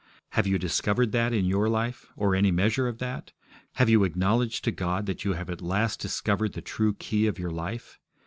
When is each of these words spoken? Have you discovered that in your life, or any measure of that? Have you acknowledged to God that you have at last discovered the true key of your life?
Have 0.31 0.47
you 0.47 0.57
discovered 0.57 1.11
that 1.11 1.31
in 1.31 1.45
your 1.45 1.69
life, 1.69 2.07
or 2.15 2.33
any 2.33 2.49
measure 2.49 2.87
of 2.87 2.97
that? 2.97 3.33
Have 3.73 3.87
you 3.87 4.03
acknowledged 4.03 4.63
to 4.63 4.71
God 4.71 5.05
that 5.05 5.23
you 5.23 5.33
have 5.33 5.51
at 5.51 5.61
last 5.61 5.99
discovered 5.99 6.53
the 6.53 6.61
true 6.63 6.95
key 6.95 7.27
of 7.27 7.37
your 7.37 7.51
life? 7.51 7.99